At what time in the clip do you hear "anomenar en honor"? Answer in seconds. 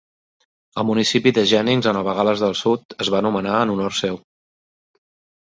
3.21-3.95